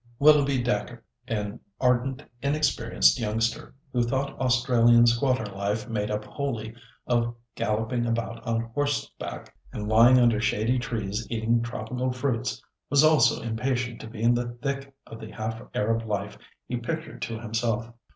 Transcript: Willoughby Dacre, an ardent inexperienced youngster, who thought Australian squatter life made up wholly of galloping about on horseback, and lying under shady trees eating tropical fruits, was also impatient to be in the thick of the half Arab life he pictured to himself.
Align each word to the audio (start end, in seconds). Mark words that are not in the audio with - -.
Willoughby 0.17 0.63
Dacre, 0.63 1.03
an 1.27 1.59
ardent 1.79 2.23
inexperienced 2.41 3.19
youngster, 3.19 3.75
who 3.93 4.01
thought 4.01 4.33
Australian 4.39 5.05
squatter 5.05 5.45
life 5.45 5.87
made 5.87 6.09
up 6.09 6.25
wholly 6.25 6.73
of 7.05 7.35
galloping 7.53 8.07
about 8.07 8.43
on 8.43 8.61
horseback, 8.73 9.55
and 9.71 9.87
lying 9.87 10.17
under 10.17 10.41
shady 10.41 10.79
trees 10.79 11.27
eating 11.29 11.61
tropical 11.61 12.11
fruits, 12.11 12.59
was 12.89 13.03
also 13.03 13.43
impatient 13.43 14.01
to 14.01 14.07
be 14.09 14.23
in 14.23 14.33
the 14.33 14.57
thick 14.63 14.91
of 15.05 15.19
the 15.19 15.29
half 15.29 15.61
Arab 15.75 16.03
life 16.07 16.35
he 16.67 16.77
pictured 16.77 17.21
to 17.21 17.39
himself. 17.39 17.93